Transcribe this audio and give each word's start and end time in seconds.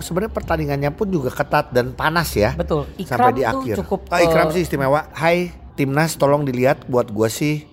sebenarnya 0.00 0.32
pertandingannya 0.32 0.90
pun 0.92 1.06
juga 1.08 1.30
ketat 1.30 1.70
dan 1.70 1.92
panas 1.94 2.32
ya. 2.34 2.52
Betul. 2.56 2.88
sampai 3.04 3.32
Ikram 3.32 3.34
di 3.36 3.42
tuh 3.42 3.52
akhir. 3.52 3.74
cukup, 3.84 4.00
Ah, 4.10 4.20
Ikram 4.20 4.48
eh, 4.50 4.52
sih 4.58 4.62
istimewa. 4.66 5.06
Hai 5.14 5.52
timnas, 5.78 6.16
tolong 6.16 6.42
dilihat 6.44 6.84
buat 6.88 7.08
gua 7.08 7.28
sih 7.30 7.64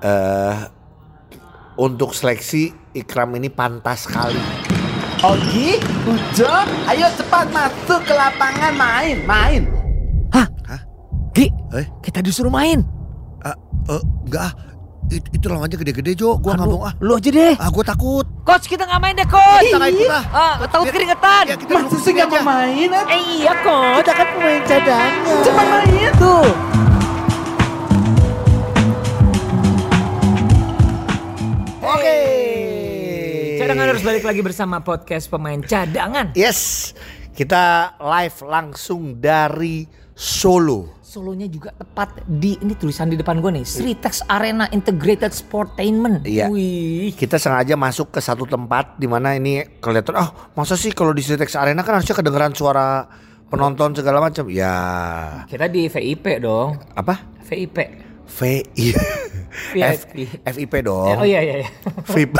eh 0.00 0.56
untuk 1.80 2.12
seleksi 2.12 2.74
Ikram 2.92 3.32
ini 3.38 3.48
pantas 3.48 4.04
sekali. 4.04 4.38
Ogi, 5.20 5.76
Ujo, 6.08 6.54
ayo 6.88 7.06
cepat 7.12 7.52
masuk 7.52 8.00
ke 8.08 8.14
lapangan 8.16 8.72
main, 8.72 9.16
main. 9.24 9.62
Gi, 11.30 11.46
Eh? 11.78 11.86
kita 12.02 12.18
disuruh 12.26 12.50
main. 12.50 12.82
Ah, 13.40 13.54
eh, 13.86 14.02
enggak 14.26 14.50
ah. 14.50 14.52
It- 15.10 15.26
itu 15.32 15.42
lawannya 15.44 15.74
gede-gede 15.74 16.14
Jo, 16.14 16.38
gua 16.38 16.54
nggak 16.54 16.68
mau 16.68 16.86
ah. 16.86 16.94
Lu 16.98 17.12
aja 17.12 17.28
deh. 17.28 17.54
Ah, 17.56 17.66
gua 17.68 17.82
takut. 17.82 18.22
Coach 18.40 18.66
kita 18.66 18.86
nggak 18.86 19.00
main 19.00 19.14
deh 19.14 19.26
coach. 19.26 19.66
Kita 19.66 19.76
nggak 19.76 19.90
ikut 19.92 20.06
ah. 20.08 20.24
Ah, 20.30 20.54
takut 20.64 20.86
Biar- 20.86 20.94
keringetan. 20.94 21.44
Ya, 21.44 21.56
kita 21.56 21.72
Masa 21.72 21.84
duduk 21.84 22.00
sih 22.00 22.12
nggak 22.14 22.28
aja. 22.28 22.38
mau 22.38 22.46
main? 22.48 22.88
eh? 22.88 23.04
Iya 23.36 23.52
coach. 23.60 23.96
Kita 24.00 24.12
kan 24.14 24.26
pemain 24.32 24.62
cadangan. 24.64 25.12
Cepat 25.42 25.66
main. 25.66 26.10
Tuh. 26.14 26.46
Oke. 31.80 32.18
Cadangan 33.58 33.86
harus 33.88 34.02
balik 34.02 34.24
lagi 34.24 34.40
bersama 34.40 34.80
podcast 34.80 35.26
pemain 35.26 35.60
cadangan. 35.60 36.32
Yes, 36.32 36.92
kita 37.32 37.96
live 37.98 38.36
langsung 38.42 39.16
dari 39.16 39.84
Solo. 40.12 40.99
Solonya 41.10 41.50
juga 41.50 41.74
tepat 41.74 42.22
di 42.22 42.54
ini 42.62 42.78
tulisan 42.78 43.10
di 43.10 43.18
depan 43.18 43.42
gue 43.42 43.50
nih, 43.50 43.66
Sritex 43.66 44.22
Arena 44.30 44.70
Integrated 44.70 45.34
Sportainment. 45.34 46.22
Iya. 46.22 46.46
Wih. 46.46 47.10
Kita 47.18 47.34
sengaja 47.34 47.74
masuk 47.74 48.14
ke 48.14 48.22
satu 48.22 48.46
tempat 48.46 48.94
di 48.94 49.10
mana 49.10 49.34
ini 49.34 49.58
kelihatan, 49.82 50.14
oh 50.14 50.30
masa 50.54 50.78
sih 50.78 50.94
kalau 50.94 51.10
di 51.10 51.18
Citex 51.18 51.58
Arena 51.58 51.82
kan 51.82 51.98
harusnya 51.98 52.14
kedengeran 52.14 52.54
suara 52.54 53.10
penonton 53.50 53.90
segala 53.90 54.22
macam. 54.22 54.46
Ya, 54.46 54.70
Kita 55.50 55.66
di 55.66 55.90
VIP 55.90 56.38
dong. 56.38 56.78
apa? 56.94 57.26
VIP. 57.42 57.76
VI 58.30 58.54
F, 59.74 60.14
VIP. 60.14 60.30
FIP 60.46 60.74
dong. 60.86 61.18
oh 61.18 61.26
iya 61.26 61.42
iya 61.42 61.66
iya. 61.66 61.68
VIP. 62.06 62.38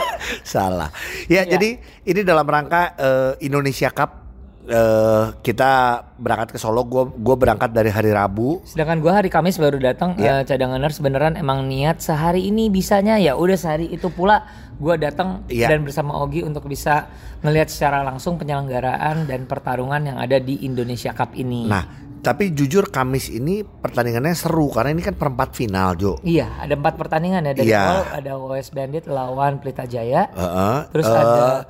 Salah. 0.40 0.88
Ya, 1.28 1.44
Ya. 1.44 1.52
jadi 1.60 1.76
ini 2.08 2.24
dalam 2.24 2.48
rangka 2.48 2.96
eh, 2.96 3.32
Indonesia 3.44 3.92
Cup 3.92 4.25
eh, 4.66 5.24
kita 5.40 5.70
berangkat 6.16 6.54
ke 6.54 6.58
Solo. 6.58 6.82
Gue 6.82 7.06
gue 7.08 7.36
berangkat 7.36 7.70
dari 7.70 7.88
hari 7.88 8.10
Rabu. 8.10 8.60
Sedangkan 8.66 8.98
gue 8.98 9.08
hari 9.08 9.30
Kamis 9.30 9.56
baru 9.56 9.78
datang 9.78 10.18
Iya. 10.18 10.40
eh, 10.40 10.44
cadanganers 10.44 10.98
beneran 10.98 11.34
emang 11.34 11.64
niat 11.64 11.98
sehari 11.98 12.46
ini 12.46 12.66
bisanya 12.66 13.16
ya 13.16 13.34
udah 13.34 13.54
sehari 13.54 13.86
itu 13.88 14.10
pula 14.10 14.42
gue 14.76 14.94
datang 14.98 15.46
Iya. 15.46 15.72
dan 15.72 15.82
bersama 15.82 16.18
Ogi 16.20 16.42
untuk 16.42 16.66
bisa 16.66 17.08
ngelihat 17.40 17.70
secara 17.70 18.02
langsung 18.02 18.36
penyelenggaraan 18.36 19.24
dan 19.24 19.46
pertarungan 19.46 20.02
yang 20.04 20.18
ada 20.18 20.36
di 20.36 20.60
Indonesia 20.62 21.14
Cup 21.14 21.32
ini. 21.32 21.64
Nah, 21.64 21.84
tapi 22.26 22.50
jujur 22.50 22.90
Kamis 22.90 23.30
ini 23.30 23.62
pertandingannya 23.62 24.34
seru 24.34 24.66
karena 24.66 24.90
ini 24.90 24.98
kan 25.00 25.14
perempat 25.14 25.54
final, 25.54 25.94
Jo. 25.94 26.18
Iya, 26.20 26.58
ada 26.58 26.74
empat 26.74 26.98
pertandingan 26.98 27.38
ya 27.40 27.52
dari 27.52 27.68
Iya. 27.68 27.78
awal 27.78 28.02
ada 28.12 28.32
OS 28.36 28.68
Bandit 28.70 29.06
lawan 29.06 29.62
Pelita 29.62 29.86
Jaya. 29.86 30.26
Heeh. 30.28 30.76
Terus 30.90 31.06
Eh, 31.06 31.14
ada- 31.14 31.62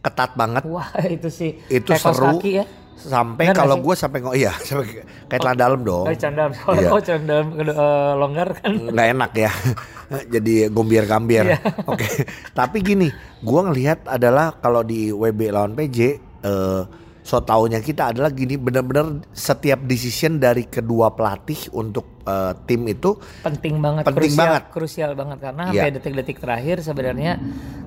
ketat 0.00 0.30
banget. 0.32 0.62
Wah 0.64 0.86
itu 1.10 1.26
sih 1.28 1.58
Itu 1.66 1.90
kayak 1.90 2.02
seru. 2.06 2.38
kaki 2.38 2.52
ya. 2.54 2.66
Sampai 2.94 3.50
kalau 3.50 3.74
gue 3.76 3.90
sampai 3.92 4.22
ngo 4.22 4.32
iya 4.32 4.54
sampai 4.62 5.02
kayak 5.26 5.40
celana 5.40 5.58
dalam 5.58 5.82
dong. 5.82 6.06
Oh, 6.06 6.14
candam. 6.14 6.54
Soalnya 6.54 6.94
Iya. 6.94 7.74
eh, 7.74 8.12
longgar 8.14 8.48
kan. 8.54 8.70
nggak 8.70 9.08
enak 9.10 9.30
ya 9.34 9.50
jadi 10.34 10.54
gombier-gambir 10.70 11.42
Iya. 11.44 11.58
oke 11.84 12.06
tapi 12.52 12.76
gini 12.80 13.10
gua 13.40 13.66
ngelihat 13.66 14.06
adalah 14.06 14.54
kalau 14.56 14.80
di 14.80 15.10
WB 15.10 15.50
lawan 15.50 15.74
PJ 15.74 15.98
eh 16.44 16.82
so 17.24 17.40
taunya 17.40 17.80
kita 17.80 18.12
adalah 18.12 18.28
gini 18.28 18.54
benar-benar 18.54 19.24
setiap 19.32 19.80
decision 19.82 20.36
dari 20.36 20.68
kedua 20.68 21.08
pelatih 21.10 21.72
untuk 21.72 22.20
eh, 22.22 22.52
tim 22.62 22.84
itu 22.84 23.16
penting 23.40 23.80
banget 23.80 24.04
Penting 24.04 24.28
krusial, 24.28 24.44
banget. 24.44 24.62
krusial 24.68 25.10
banget 25.14 25.38
karena 25.40 25.62
sampai 25.66 25.90
detik-detik 25.90 26.36
terakhir 26.36 26.76
sebenarnya 26.78 27.32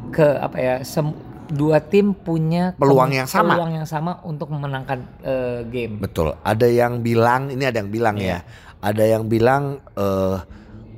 ke 0.09 0.25
apa 0.25 0.57
ya 0.57 0.75
sem- 0.81 1.13
dua 1.47 1.79
tim 1.79 2.12
punya 2.12 2.75
Peluang 2.75 3.13
yang 3.13 3.23
sama. 3.23 3.56
peluang 3.56 3.72
yang 3.73 3.88
sama 3.88 4.19
untuk 4.22 4.50
memenangkan 4.50 5.00
eh, 5.22 5.62
game 5.63 6.01
betul 6.01 6.33
ada 6.35 6.66
yang 6.66 7.00
bilang 7.00 7.47
ini 7.47 7.63
ada 7.63 7.78
yang 7.78 7.88
bilang 7.88 8.17
Iya. 8.17 8.28
ya 8.28 8.39
ada 8.79 9.03
yang 9.06 9.23
bilang 9.25 9.63
eh 9.94 10.38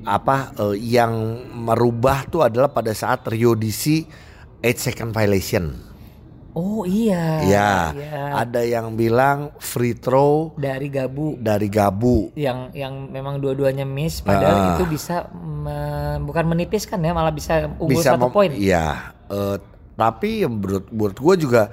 apa 0.01 0.37
eh, 0.57 0.75
yang 0.79 1.11
merubah 1.53 2.23
tuh 2.25 2.41
adalah 2.41 2.71
pada 2.71 2.95
saat 2.95 3.27
Rio 3.27 3.53
DC 3.53 4.07
8 4.57 4.63
second 4.79 5.11
violation 5.11 5.75
oh 6.59 6.83
iya. 6.83 7.39
Ya 7.41 7.71
iya. 7.89 8.35
ada 8.35 8.59
yang 8.59 8.93
bilang 8.93 9.55
free 9.57 9.95
throw 9.95 10.51
dari 10.53 10.91
Gabu. 10.91 11.39
dari 11.39 11.65
Gabu. 11.67 12.35
Yang 12.35 12.75
yang 12.75 13.07
memang 13.07 13.39
dua-duanya 13.39 13.87
miss 13.87 14.19
padahal 14.19 14.51
Ah. 14.55 14.69
itu 14.75 14.83
bisa 14.85 15.31
me- 15.31 16.19
bukan 16.19 16.45
menipiskan 16.45 16.99
ya 16.99 17.15
malah 17.15 17.31
bisa 17.31 17.71
unggul 17.79 17.95
bisa 17.95 18.13
satu 18.13 18.27
poin. 18.27 18.51
Iya, 18.51 19.15
eh, 19.25 19.57
tapi 19.95 20.43
yang 20.43 20.59
menurut 20.59 20.85
menurut 20.89 21.17
gue 21.17 21.35
juga 21.39 21.63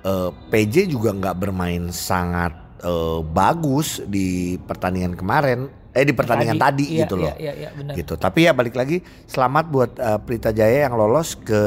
eh, 0.00 0.30
PJ 0.48 0.86
juga 0.86 1.10
nggak 1.10 1.36
bermain 1.36 1.90
sangat 1.90 2.54
eh, 2.78 3.20
bagus 3.26 3.98
di 4.06 4.54
pertandingan 4.56 5.18
kemarin, 5.18 5.66
eh 5.98 6.06
di 6.06 6.14
pertandingan 6.14 6.54
tadi, 6.56 6.94
Iya, 6.94 6.98
gitu 7.02 7.14
loh. 7.18 7.26
iya, 7.28 7.34
iya, 7.36 7.52
iya, 7.58 7.68
benar. 7.74 7.94
Gitu. 7.98 8.14
Tapi 8.14 8.46
ya 8.46 8.52
balik 8.54 8.72
lagi 8.72 9.02
selamat 9.26 9.64
buat 9.66 9.90
eh, 9.98 10.18
Pelita 10.22 10.50
Jaya 10.50 10.86
yang 10.86 10.94
lolos 10.94 11.34
ke 11.34 11.60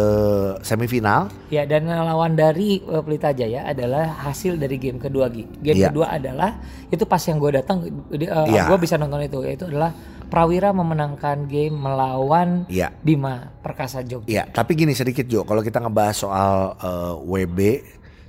semifinal. 0.61 1.27
Ya 1.47 1.67
dan 1.67 1.85
lawan 1.85 2.33
dari 2.33 2.79
uh, 2.81 3.03
Pelita 3.03 3.29
Jaya 3.29 3.67
adalah 3.67 4.07
hasil 4.23 4.55
dari 4.55 4.79
game 4.79 4.97
kedua 4.97 5.27
Gi. 5.27 5.43
Game 5.59 5.77
Iya. 5.77 5.91
kedua 5.91 6.07
adalah 6.09 6.57
itu 6.87 7.03
pas 7.03 7.19
yang 7.21 7.37
gue 7.37 7.51
datang, 7.53 7.83
Iya. 8.11 8.67
gue 8.67 8.77
bisa 8.79 8.95
nonton 8.95 9.19
itu. 9.19 9.39
Itu 9.43 9.67
adalah 9.67 9.91
Prawira 10.31 10.71
memenangkan 10.71 11.43
game 11.43 11.75
melawan 11.75 12.63
Iya. 12.71 12.95
Bima 13.03 13.51
Perkasa 13.59 13.99
Jogja. 13.99 14.31
Iya, 14.31 14.43
tapi 14.47 14.79
gini 14.79 14.95
sedikit 14.95 15.27
Jo, 15.27 15.43
kalau 15.43 15.59
kita 15.59 15.83
ngebahas 15.83 16.15
soal 16.15 16.55
eh, 16.79 17.13
WB 17.19 17.59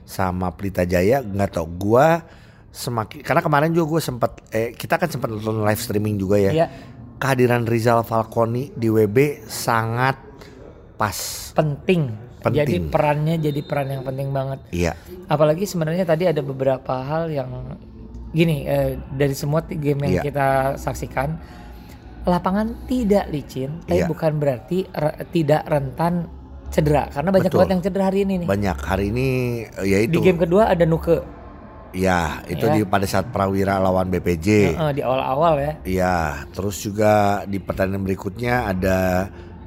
sama 0.02 0.50
Pelita 0.50 0.82
Jaya, 0.82 1.22
nggak 1.22 1.54
tau 1.54 1.66
gua 1.70 2.26
semakin 2.72 3.20
karena 3.20 3.44
kemarin 3.44 3.70
juga 3.70 3.86
gue 3.90 4.02
sempat 4.02 4.32
eh 4.48 4.72
kita 4.72 4.96
kan 4.96 5.06
sempat 5.06 5.28
nonton 5.28 5.60
live 5.60 5.76
streaming 5.76 6.16
juga 6.16 6.40
ya. 6.40 6.52
Iya. 6.52 6.66
Kehadiran 7.16 7.62
Rizal 7.62 8.02
Falconi 8.02 8.72
di 8.72 8.88
WB 8.88 9.44
sangat 9.44 10.16
pas. 10.96 11.14
Penting. 11.52 12.32
Penting. 12.42 12.58
Jadi 12.58 12.74
perannya 12.82 13.38
jadi 13.38 13.60
peran 13.62 13.86
yang 13.88 14.02
penting 14.02 14.34
banget. 14.34 14.58
Iya, 14.72 14.98
Apalagi 15.28 15.62
sebenarnya 15.62 16.02
tadi 16.02 16.26
ada 16.26 16.42
beberapa 16.42 16.98
hal 16.98 17.30
yang 17.30 17.78
gini 18.32 18.66
eh, 18.66 18.98
dari 19.08 19.30
semua 19.32 19.62
game 19.62 20.02
yang 20.02 20.14
Iya. 20.18 20.22
kita 20.24 20.48
saksikan 20.74 21.38
lapangan 22.22 22.86
tidak 22.86 23.30
licin, 23.30 23.82
tapi 23.82 24.02
Iya. 24.02 24.10
bukan 24.10 24.32
berarti 24.38 24.86
re- 24.88 25.22
tidak 25.30 25.62
rentan 25.66 26.26
cedera 26.66 27.06
karena 27.06 27.30
banyak 27.30 27.46
Betul. 27.46 27.58
banget 27.62 27.70
yang 27.70 27.82
cedera 27.84 28.04
hari 28.08 28.18
ini 28.24 28.34
nih. 28.42 28.48
banyak 28.48 28.78
hari 28.80 29.04
ini 29.12 29.26
ya 29.84 29.98
Di 30.00 30.06
itu. 30.08 30.18
game 30.18 30.40
kedua 30.40 30.66
ada 30.66 30.82
Nuke 30.82 31.20
Ya, 31.92 32.40
itu 32.44 32.64
Ya. 32.64 32.72
di 32.72 32.80
pada 32.82 33.04
saat 33.04 33.28
Prawira 33.28 33.76
lawan 33.76 34.08
BPJ. 34.08 34.72
eh, 34.72 34.92
di 34.92 35.00
awal-awal 35.00 35.54
ya. 35.56 35.72
Iya, 35.84 36.16
terus 36.48 36.80
juga 36.80 37.12
di 37.44 37.56
pertandingan 37.56 38.02
berikutnya 38.02 38.54
ada 38.66 38.98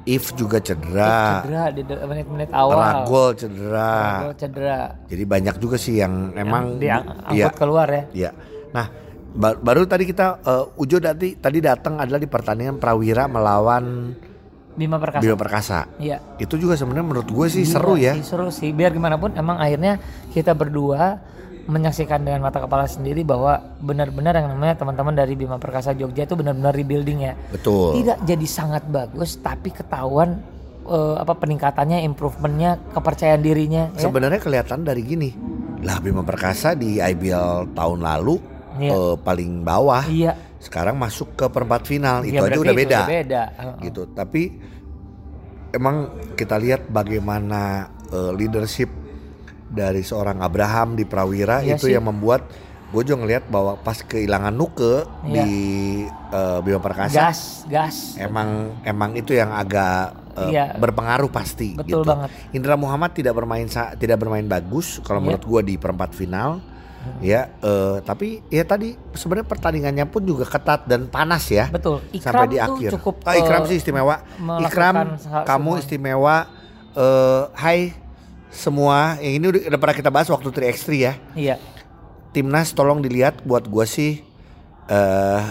If 0.02 0.34
juga 0.34 0.58
cedera, 0.58 1.42
Cedera 1.42 1.66
di 1.68 1.82
menit-menit 1.82 2.50
awal. 2.50 2.78
Ragol 2.78 3.34
cedera. 3.34 3.90
Ragol 4.22 4.34
cedera. 4.36 4.78
Jadi 5.04 5.22
banyak 5.24 5.54
juga 5.58 5.74
sih 5.74 5.98
yang 5.98 6.30
emang 6.32 6.78
diangkut 6.78 7.34
iya, 7.34 7.50
keluar 7.50 7.90
ya. 7.90 8.02
iya. 8.12 8.30
Nah, 8.70 8.86
ba- 9.32 9.58
baru 9.58 9.82
tadi 9.82 10.06
kita 10.06 10.38
eh, 10.40 10.78
Ujo 10.78 11.02
tadi 11.02 11.34
tadi 11.34 11.58
datang 11.58 11.98
adalah 11.98 12.22
di 12.22 12.30
pertandingan 12.30 12.78
Prawira 12.78 13.26
melawan 13.26 14.14
Bima 14.74 15.02
Perkasa. 15.02 15.22
Bima 15.22 15.34
Perkasa. 15.34 15.78
Iya. 15.98 16.22
Itu 16.36 16.54
juga 16.54 16.78
sebenarnya 16.78 17.02
menurut 17.02 17.26
gue 17.26 17.46
sih 17.48 17.66
Gila 17.66 17.74
seru 17.74 17.94
ya. 17.98 18.14
seru 18.22 18.46
sih. 18.48 18.70
Biar 18.70 18.92
gimana 18.92 19.18
pun 19.18 19.34
emang 19.34 19.58
akhirnya 19.58 19.98
kita 20.30 20.54
berdua 20.54 21.18
menyaksikan 21.66 22.22
dengan 22.22 22.46
mata 22.46 22.62
kepala 22.62 22.86
sendiri 22.86 23.26
bahwa 23.26 23.58
benar-benar 23.82 24.38
yang 24.38 24.54
namanya 24.54 24.78
teman-teman 24.78 25.14
dari 25.18 25.34
Bima 25.34 25.58
Perkasa 25.58 25.92
Jogja 25.92 26.24
itu 26.24 26.38
benar-benar 26.38 26.72
rebuilding 26.72 27.18
ya. 27.26 27.34
Betul. 27.50 28.00
Tidak 28.02 28.22
jadi 28.22 28.46
sangat 28.46 28.86
bagus 28.86 29.38
tapi 29.42 29.74
ketahuan 29.74 30.38
eh, 30.86 31.14
apa 31.18 31.34
peningkatannya, 31.34 32.06
improvementnya, 32.06 32.78
kepercayaan 32.94 33.42
dirinya 33.42 33.90
ya. 33.98 34.06
Sebenarnya 34.06 34.38
kelihatan 34.38 34.86
dari 34.86 35.02
gini. 35.02 35.30
Lah 35.82 35.98
Bima 35.98 36.22
Perkasa 36.22 36.72
di 36.78 37.02
IBL 37.02 37.74
tahun 37.74 38.00
lalu 38.00 38.56
Iya. 38.76 38.92
eh, 38.92 39.14
paling 39.20 39.64
bawah. 39.64 40.04
Iya. 40.06 40.32
Sekarang 40.60 41.00
masuk 41.00 41.32
ke 41.36 41.46
perempat 41.48 41.88
final. 41.88 42.22
Ya, 42.24 42.40
itu 42.40 42.44
aja 42.44 42.58
udah 42.60 42.74
itu 42.74 42.80
beda. 42.84 43.00
udah 43.00 43.08
beda. 43.08 43.42
Gitu. 43.82 44.02
Tapi 44.12 44.42
emang 45.72 45.96
kita 46.36 46.56
lihat 46.60 46.88
bagaimana 46.88 47.90
eh, 48.12 48.32
leadership 48.36 49.05
dari 49.68 50.00
seorang 50.00 50.38
Abraham 50.38 50.94
di 50.94 51.02
Prawira 51.02 51.60
Iya 51.60 51.74
itu 51.74 51.86
sih. 51.86 51.94
yang 51.94 52.04
membuat 52.04 52.46
gue 52.86 53.02
juga 53.02 53.18
ngelihat 53.18 53.44
bahwa 53.46 53.74
pas 53.76 53.98
kehilangan 53.98 54.54
Nuke 54.54 55.02
Iya. 55.24 55.42
di 55.42 55.50
eh, 56.06 56.58
Bima 56.60 56.78
Perkasa 56.78 57.18
Gas, 57.20 57.40
gas. 57.66 58.14
emang 58.16 58.78
emang 58.82 59.10
itu 59.12 59.32
yang 59.32 59.50
agak 59.50 60.14
eh, 60.38 60.54
Iya. 60.54 60.76
berpengaruh 60.76 61.28
pasti 61.28 61.74
Betul 61.74 62.02
gitu. 62.02 62.06
banget. 62.06 62.30
Indra 62.52 62.74
Muhammad 62.74 63.10
tidak 63.10 63.34
bermain 63.34 63.66
tidak 63.96 64.16
bermain 64.16 64.46
bagus 64.46 65.00
kalau 65.00 65.18
Iya. 65.18 65.24
menurut 65.26 65.44
gua 65.44 65.60
di 65.60 65.74
perempat 65.74 66.12
final. 66.12 66.62
Ya, 67.22 67.54
eh, 67.56 68.02
tapi 68.02 68.42
ya 68.50 68.62
tadi 68.62 68.98
sebenarnya 69.12 69.46
pertandingannya 69.46 70.06
pun 70.06 70.26
juga 70.26 70.42
ketat 70.42 70.84
dan 70.84 71.06
panas 71.06 71.46
ya. 71.46 71.70
Betul. 71.70 72.02
sampai 72.12 72.18
Ikram 72.18 72.46
di 72.46 72.58
tuh 72.58 72.66
akhir. 72.68 72.90
cukup, 72.98 73.14
Ah, 73.22 73.34
Ikram 73.36 73.62
sih 73.64 73.78
istimewa. 73.78 74.26
Ikram, 74.58 75.14
kamu 75.46 75.70
istimewa. 75.78 76.50
Eh, 76.92 77.42
hai 77.54 77.94
semua. 78.48 79.18
Yang 79.18 79.34
ini 79.34 79.46
udah, 79.48 79.60
udah 79.68 79.78
pernah 79.78 79.96
kita 79.96 80.10
bahas 80.10 80.28
waktu 80.28 80.48
3x3 80.48 80.88
ya. 80.92 81.12
Iya. 81.32 81.56
Timnas 82.30 82.70
tolong 82.70 83.00
dilihat 83.00 83.40
buat 83.42 83.64
gua 83.64 83.84
sih 83.84 84.20
eh 84.86 85.44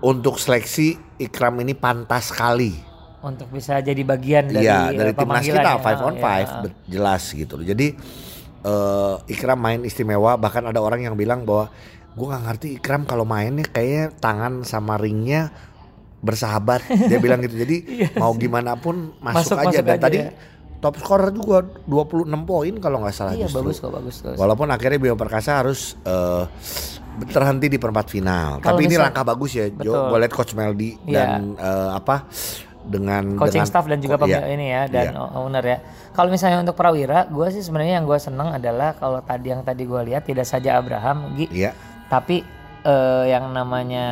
untuk 0.00 0.36
seleksi 0.36 0.96
Ikram 1.16 1.56
ini 1.58 1.72
pantas 1.72 2.28
sekali. 2.28 2.74
Untuk 3.20 3.48
bisa 3.48 3.80
jadi 3.80 3.98
bagian 4.00 4.46
dari 4.46 4.62
Iya, 4.62 4.92
eh, 4.92 4.98
dari 5.00 5.12
timnas 5.12 5.40
pemanggilan 5.40 5.56
kita 5.58 5.72
ya. 5.72 5.80
five 5.80 6.00
on 6.02 6.14
Iya. 6.14 6.22
five 6.22 6.48
bet- 6.60 6.80
jelas 6.86 7.22
gitu 7.26 7.52
loh. 7.54 7.64
Jadi 7.64 7.86
eh 8.62 9.14
Ikram 9.28 9.56
main 9.56 9.80
istimewa 9.82 10.36
bahkan 10.36 10.62
ada 10.62 10.78
orang 10.78 11.00
yang 11.02 11.14
bilang 11.14 11.42
bahwa 11.42 11.72
gua 12.12 12.26
nggak 12.30 12.44
ngerti 12.46 12.66
Ikram 12.76 13.02
kalau 13.02 13.24
mainnya 13.24 13.64
kayaknya 13.64 14.12
tangan 14.14 14.62
sama 14.62 14.94
ringnya 14.94 15.50
bersahabat. 16.20 16.84
Dia 17.08 17.18
bilang 17.18 17.40
gitu. 17.40 17.56
Jadi 17.56 17.76
mau 18.20 18.32
gimana 18.32 18.76
pun 18.76 19.16
masuk, 19.18 19.56
Masuk- 19.56 19.58
aja 19.58 19.68
masuk 19.72 19.82
dan 19.82 19.94
aja 19.94 20.02
tadi 20.02 20.18
ya. 20.20 20.30
Top 20.84 21.00
scorer 21.00 21.32
juga 21.32 21.64
26 21.88 22.28
poin 22.44 22.74
kalau 22.76 23.00
nggak 23.00 23.14
salah 23.16 23.32
Iya 23.32 23.48
justru. 23.48 23.64
bagus 23.64 23.76
kok 23.80 23.88
bagus 23.90 24.16
kok. 24.20 24.36
Walaupun 24.36 24.68
akhirnya 24.68 25.00
Bima 25.00 25.16
Perkasa 25.16 25.64
harus 25.64 25.96
eh, 26.04 26.44
terhenti 27.26 27.66
di 27.66 27.78
perempat 27.78 28.06
final. 28.06 28.60
Kalau 28.60 28.76
Tapi 28.76 28.82
ini 28.84 28.92
misal- 28.92 29.08
langkah 29.08 29.24
bagus 29.24 29.50
ya, 29.54 29.66
Jo. 29.70 29.80
Betul. 29.80 30.04
Gue 30.06 30.18
lihat 30.20 30.32
Coach 30.34 30.52
Meldi 30.52 30.90
Iya. 31.02 31.16
dan 31.16 31.30
eh, 31.56 31.90
apa 31.90 32.16
dengan 32.84 33.24
coaching 33.34 33.64
dengan- 33.64 33.70
staff 33.70 33.88
dan 33.88 33.98
juga 33.98 34.20
pemilik 34.20 34.44
iya. 34.44 34.52
ini 34.52 34.66
ya 34.68 34.82
dan 34.86 35.06
Iya. 35.10 35.24
owner 35.32 35.64
ya. 35.64 35.78
Kalau 36.12 36.28
misalnya 36.28 36.60
untuk 36.60 36.76
Prawira, 36.76 37.24
gue 37.26 37.46
sih 37.50 37.64
sebenarnya 37.64 37.98
yang 37.98 38.06
gue 38.06 38.18
seneng 38.18 38.52
adalah 38.52 38.92
kalau 38.92 39.18
tadi 39.18 39.50
yang 39.50 39.64
tadi 39.64 39.82
gue 39.82 40.00
lihat 40.04 40.22
tidak 40.22 40.44
saja 40.44 40.76
Abraham, 40.76 41.32
Gi, 41.34 41.48
Iya, 41.50 41.72
tapi 42.06 42.44
eh, 42.84 43.24
yang 43.26 43.48
namanya 43.50 44.06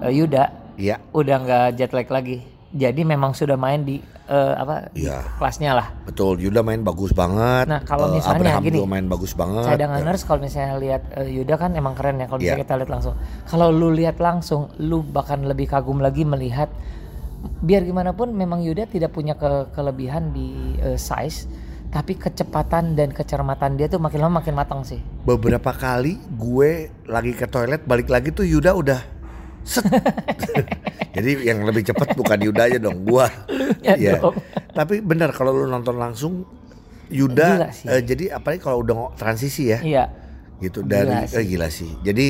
eh, 0.00 0.10
Yuda 0.10 0.44
iya, 0.74 0.96
udah 1.12 1.36
nggak 1.38 1.66
jet 1.76 1.92
lag 1.92 2.08
lagi. 2.08 2.40
Jadi 2.68 3.00
memang 3.00 3.32
sudah 3.32 3.56
main 3.56 3.80
di 3.80 3.96
eh, 4.28 4.54
apa 4.54 4.92
di 4.92 5.08
Iya. 5.08 5.24
kelasnya 5.36 5.72
lah. 5.72 5.88
betul. 6.04 6.36
Yuda 6.36 6.60
main 6.60 6.80
bagus 6.80 7.10
banget. 7.10 7.64
Nah, 7.64 7.80
kalau 7.80 8.12
Eh, 8.12 8.20
misalnya 8.20 8.52
Abraham 8.52 8.62
gini, 8.62 8.78
main 8.84 9.06
bagus 9.06 9.32
banget. 9.32 9.64
Cadanganers 9.64 10.22
kalau 10.22 10.40
misalnya 10.42 10.76
lihat 10.76 11.02
eh, 11.16 11.32
Yuda 11.32 11.54
kan 11.56 11.72
emang 11.72 11.96
keren 11.96 12.16
ya 12.16 12.28
kalau 12.28 12.36
bisa 12.38 12.52
Iya. 12.52 12.60
kita 12.60 12.76
lihat 12.76 12.90
langsung. 12.90 13.16
Kalau 13.44 13.68
lu 13.70 13.88
lihat 13.90 14.16
langsung, 14.18 14.68
lu 14.78 15.00
bahkan 15.00 15.40
lebih 15.40 15.64
kagum 15.66 15.96
lagi 15.98 16.22
melihat 16.22 16.68
biar 17.58 17.82
gimana 17.82 18.12
pun 18.12 18.28
memang 18.30 18.60
Yuda 18.60 18.84
tidak 18.84 19.10
punya 19.10 19.32
ke- 19.32 19.72
kelebihan 19.72 20.28
di 20.30 20.52
eh, 20.76 21.00
size, 21.00 21.48
tapi 21.88 22.14
kecepatan 22.14 22.92
dan 22.92 23.08
kecermatan 23.10 23.74
dia 23.74 23.88
tuh 23.88 23.96
makin 23.96 24.20
lama 24.20 24.38
makin 24.38 24.52
matang 24.52 24.84
sih. 24.84 25.00
Beberapa 25.24 25.72
kali 25.72 26.20
gue 26.30 26.70
lagi 27.06 27.32
ke 27.32 27.46
toilet 27.46 27.80
balik 27.82 28.08
lagi 28.08 28.28
tuh 28.28 28.44
Yuda 28.44 28.76
udah. 28.76 29.00
Jadi 31.16 31.30
yang 31.42 31.62
lebih 31.62 31.82
cepat 31.84 32.14
bukan 32.14 32.38
Yuda 32.38 32.62
aja 32.64 32.78
dong, 32.78 33.02
gua. 33.02 33.26
Ya 33.80 33.94
Iya. 33.94 34.12
dong. 34.18 34.36
Tapi 34.70 35.00
benar 35.00 35.30
kalau 35.30 35.52
lu 35.52 35.66
nonton 35.66 35.96
langsung 35.96 36.46
Gila 37.08 37.18
Yuda 37.18 37.48
sih. 37.72 37.86
eh, 37.86 38.02
jadi 38.02 38.24
apalagi 38.32 38.60
kalau 38.60 38.80
udah 38.80 38.94
transisi 39.14 39.68
ya. 39.68 39.80
Iya. 39.80 40.04
gitu 40.58 40.80
Gila 40.80 40.90
dari 40.90 41.26
sih. 41.26 41.34
eh, 41.34 41.44
gila 41.46 41.68
sih. 41.68 41.90
Jadi 42.02 42.26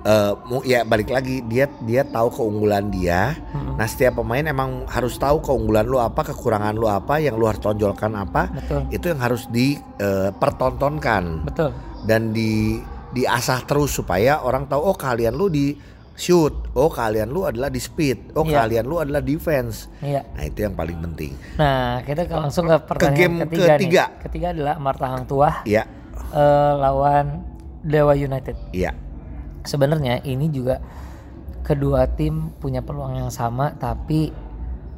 eh, 0.00 0.32
mu- 0.44 0.62
ya 0.62 0.82
balik 0.82 1.08
lagi 1.08 1.40
dia 1.44 1.70
dia 1.80 2.02
tahu 2.02 2.28
keunggulan 2.28 2.88
dia. 2.88 3.38
Nah 3.54 3.84
setiap 3.84 4.18
pemain 4.18 4.42
emang 4.42 4.70
harus 4.86 5.14
tahu 5.16 5.38
keunggulan 5.38 5.84
lu 5.84 5.96
apa, 5.96 6.24
kekurangan 6.24 6.72
lu 6.72 6.86
apa, 6.86 7.18
yang 7.18 7.34
lu 7.34 7.44
harus 7.44 7.60
tonjolkan 7.60 8.12
apa. 8.12 8.50
Betul. 8.50 8.80
Itu 8.90 9.06
yang 9.06 9.20
harus 9.20 9.46
dipertontonkan 9.48 11.24
Betul. 11.44 11.70
dan 12.04 12.30
di 12.30 12.82
diasah 13.08 13.64
terus 13.64 13.94
supaya 13.94 14.38
orang 14.38 14.66
tahu 14.66 14.82
oh 14.84 14.92
kalian 14.94 15.32
lu 15.32 15.48
di 15.48 15.72
shoot, 16.18 16.50
oh 16.74 16.90
kalian 16.90 17.30
lu 17.30 17.46
adalah 17.46 17.66
di 17.66 17.78
speed, 17.78 18.34
oh 18.34 18.42
Iya. 18.42 18.66
kalian 18.66 18.84
lu 18.84 18.98
adalah 18.98 19.22
defense. 19.22 19.86
Iya. 20.00 20.26
Nah 20.28 20.44
itu 20.44 20.58
yang 20.60 20.74
paling 20.74 20.98
penting. 21.00 21.32
Nah, 21.54 22.02
kita 22.02 22.26
ke- 22.26 22.34
langsung 22.36 22.66
ke 22.66 22.74
pertandingan 22.80 23.14
game 23.14 23.34
ketiga, 23.46 23.66
ketiga. 23.72 24.02
nih. 24.04 24.20
Ketiga 24.20 24.46
adalah 24.50 24.74
Marta 24.76 25.06
Hang 25.06 25.24
Tuah 25.24 25.62
Iya, 25.62 25.86
eh, 26.34 26.72
lawan 26.76 27.46
Dewa 27.80 28.12
United. 28.12 28.58
iya, 28.70 28.90
sebenarnya 29.62 30.18
ini 30.20 30.50
juga 30.50 30.82
kedua 31.62 32.08
tim 32.08 32.50
punya 32.52 32.80
peluang 32.80 33.14
yang 33.16 33.30
sama 33.30 33.70
tapi 33.72 34.32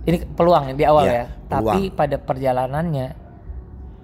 ini 0.01 0.17
peluang 0.25 0.73
di 0.73 0.85
awal 0.85 1.05
Iya, 1.05 1.13
ya 1.13 1.27
tapi 1.45 1.91
pada 1.91 2.17
perjalanannya 2.17 3.30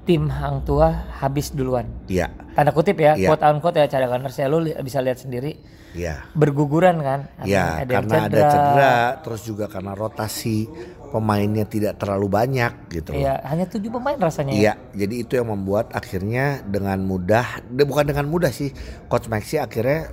tim 0.07 0.31
Hang 0.31 0.63
Tua 0.63 0.89
habis 1.19 1.51
duluan 1.51 1.91
iya, 2.07 2.31
tanda 2.55 2.71
kutip 2.71 2.97
ya 2.97 3.13
Iya. 3.13 3.27
quote 3.29 3.45
unquote 3.45 3.77
ya 3.77 3.87
cadanganers 3.87 4.33
ya 4.33 4.47
lu 4.47 4.59
li- 4.61 4.79
bisa 4.79 5.03
lihat 5.03 5.19
sendiri 5.19 5.59
iya. 5.93 6.23
berguguran 6.33 6.97
kan 6.99 7.21
Ya, 7.43 7.83
yang 7.83 8.07
karena 8.07 8.17
ada 8.25 8.41
cedera, 8.47 8.95
terus 9.21 9.43
juga 9.43 9.67
karena 9.67 9.93
rotasi 9.93 10.71
pemainnya 11.07 11.65
tidak 11.65 11.97
terlalu 11.97 12.27
banyak 12.29 12.73
gitu. 12.91 13.15
loh. 13.15 13.23
Iya, 13.23 13.39
hanya 13.45 13.65
tujuh 13.65 13.89
pemain 13.89 14.19
rasanya 14.19 14.53
ya. 14.53 14.59
Iya, 14.59 14.73
jadi 14.93 15.15
itu 15.17 15.33
yang 15.35 15.49
membuat 15.49 15.89
akhirnya 15.91 16.61
dengan 16.63 16.99
mudah, 17.01 17.63
de- 17.65 17.87
bukan 17.87 18.05
dengan 18.05 18.27
mudah 18.27 18.51
sih, 18.51 18.75
Coach 19.07 19.27
Maxi 19.27 19.57
akhirnya 19.57 20.11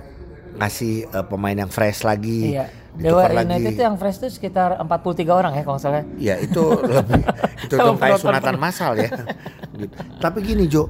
ngasih 0.54 0.94
eh, 1.06 1.26
pemain 1.26 1.52
yang 1.56 1.68
fresh 1.68 2.02
lagi, 2.02 2.54
Iya. 2.54 2.70
Dewa 2.94 3.26
United 3.26 3.74
itu 3.74 3.82
yang 3.82 3.98
fresh 3.98 4.22
itu 4.22 4.30
sekitar 4.32 4.78
43 4.78 5.26
orang 5.28 5.52
ya 5.52 5.66
kalau 5.66 5.76
salah. 5.76 6.06
Ya 6.14 6.38
itu 6.38 6.62
lebih 6.78 7.26
itu 7.60 7.74
tuh 7.82 7.98
kayak 7.98 8.22
sunatan 8.22 8.54
massal 8.56 8.94
ya. 8.94 9.10
Gitu. 9.74 9.94
Tapi 10.22 10.38
gini 10.40 10.64
Jo, 10.66 10.86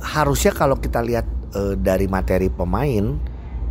harusnya 0.00 0.52
kalau 0.52 0.76
kita 0.76 1.00
lihat 1.00 1.26
eh, 1.52 1.74
dari 1.76 2.08
materi 2.08 2.48
pemain, 2.48 3.16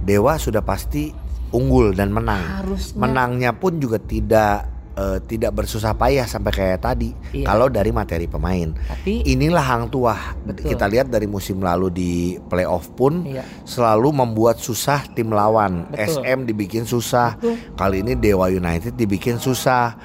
Dewa 0.06 0.38
sudah 0.38 0.62
pasti 0.62 1.09
unggul 1.50 1.94
dan 1.94 2.13
menang. 2.13 2.42
Harusnya. 2.62 2.97
Menangnya 3.00 3.51
pun 3.57 3.81
juga 3.81 3.97
tidak 3.97 4.69
eh, 4.95 5.18
tidak 5.25 5.51
bersusah 5.57 5.97
payah 5.97 6.30
sampai 6.30 6.51
kayak 6.53 6.80
tadi. 6.80 7.09
Iya. 7.33 7.45
Kalau 7.50 7.68
dari 7.68 7.89
materi 7.89 8.30
pemain. 8.30 8.69
Tapi 8.71 9.25
Inilah 9.25 9.65
hang 9.65 9.89
tua. 9.89 10.13
Betul. 10.45 10.77
Kita 10.77 10.86
lihat 10.86 11.09
dari 11.09 11.25
musim 11.25 11.57
lalu 11.59 11.88
di 11.89 12.12
playoff 12.38 12.94
pun 12.94 13.25
Iya. 13.25 13.42
selalu 13.65 14.13
membuat 14.13 14.62
susah 14.62 15.03
tim 15.18 15.33
lawan. 15.33 15.89
Betul. 15.89 16.21
SM 16.21 16.39
dibikin 16.45 16.86
susah. 16.86 17.33
Betul. 17.42 17.57
Kali 17.74 17.97
ini 18.06 18.13
Dewa 18.13 18.45
United 18.47 18.94
dibikin 18.94 19.42
susah. 19.42 19.97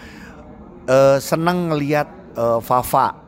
Eh 0.89 1.19
seneng 1.21 1.71
ngelihat 1.71 2.09
eh, 2.35 2.59
Fafa, 2.65 3.20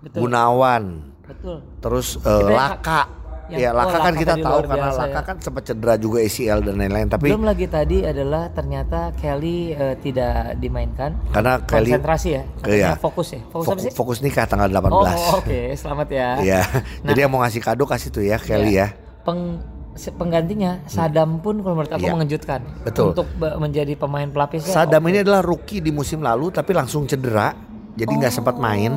Betul. 0.00 0.18
Gunawan, 0.24 0.82
betul. 1.22 1.56
terus 1.78 2.16
Kita- 2.16 2.48
Laka. 2.48 3.02
yang- 3.46 3.60
Ya 3.60 3.68
oh, 3.68 3.76
Laka 3.76 3.98
kan 4.00 4.14
Laka 4.14 4.20
kita 4.22 4.34
tahu 4.38 4.58
karena 4.62 4.74
biasa 4.78 5.00
Laka 5.02 5.10
ya. 5.12 5.20
kan 5.26 5.36
sempat 5.40 5.62
cedera 5.64 5.94
juga 5.96 6.18
ACL 6.20 6.58
dan 6.62 6.74
lain-lain. 6.76 7.06
Tapi 7.06 7.26
Belum 7.26 7.42
lagi 7.42 7.66
tadi 7.66 7.98
adalah 8.00 8.46
ternyata 8.48 9.10
Kelly 9.12 9.74
eh, 9.74 9.98
tidak 9.98 10.34
dimainkan. 10.56 11.10
karena 11.28 11.58
Kelly 11.60 11.90
Konsentrasi 11.90 12.28
ya. 12.30 12.42
Iya. 12.62 12.88
fokus 12.94 13.28
ya. 13.28 13.42
Fokus 13.44 13.66
fokus, 13.66 13.82
sih? 13.82 13.90
fokus 13.92 14.18
nikah 14.20 14.46
tanggal 14.46 14.70
18. 14.70 14.94
Oh, 14.94 15.04
oke, 15.36 15.60
selamat 15.74 16.08
ya. 16.08 16.28
Iya. 16.46 16.60
Nah. 17.02 17.10
Jadi 17.10 17.18
yang 17.18 17.28
mau 17.28 17.42
ngasih 17.42 17.58
kado 17.60 17.84
kasih 17.84 18.08
tuh 18.08 18.22
ya 18.22 18.38
Kelly 18.38 18.78
ya. 18.78 18.94
Peng 19.20 19.58
se- 19.92 20.14
penggantinya 20.14 20.80
Sadam 20.86 21.42
pun 21.42 21.58
kalau 21.58 21.74
menurut 21.74 21.90
aku 21.90 22.00
Iya. 22.00 22.14
mengejutkan 22.14 22.60
Betul. 22.80 23.12
untuk 23.12 23.26
menjadi 23.36 23.92
pemain 23.94 24.24
pelapis 24.26 24.62
Sadam 24.62 25.02
ini 25.04 25.20
adalah 25.20 25.42
rookie 25.42 25.82
di 25.82 25.90
musim 25.90 26.22
lalu 26.22 26.48
tapi 26.48 26.70
langsung 26.70 27.02
cedera. 27.04 27.50
Jadi 27.90 28.12
nggak 28.14 28.30
sempat 28.32 28.54
main. 28.56 28.94